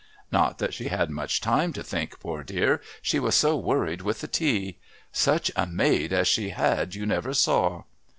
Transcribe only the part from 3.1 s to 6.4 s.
was so worried with the tea. Such a maid as